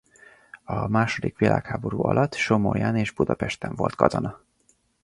[0.63, 4.43] A második világháború alatt Somorján és Budapesten volt katona.